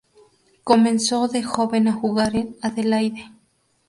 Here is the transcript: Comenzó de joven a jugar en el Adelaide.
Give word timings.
Comenzó 0.63 1.27
de 1.27 1.43
joven 1.43 1.87
a 1.87 1.93
jugar 1.93 2.35
en 2.35 2.41
el 2.41 2.57
Adelaide. 2.63 3.31